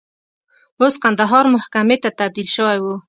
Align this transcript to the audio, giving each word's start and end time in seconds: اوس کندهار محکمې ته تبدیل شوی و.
اوس 0.81 0.95
کندهار 1.03 1.45
محکمې 1.55 1.97
ته 2.03 2.09
تبدیل 2.19 2.47
شوی 2.55 2.77
و. 2.81 2.85